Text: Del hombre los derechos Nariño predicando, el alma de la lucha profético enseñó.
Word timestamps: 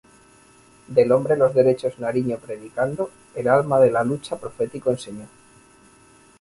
Del 0.87 1.11
hombre 1.11 1.37
los 1.37 1.53
derechos 1.53 1.99
Nariño 1.99 2.37
predicando, 2.39 3.11
el 3.35 3.47
alma 3.47 3.79
de 3.79 3.91
la 3.91 4.03
lucha 4.03 4.35
profético 4.35 4.89
enseñó. 4.89 5.27